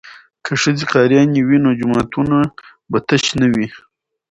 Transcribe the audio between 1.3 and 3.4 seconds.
وي نو جوماتونه به تش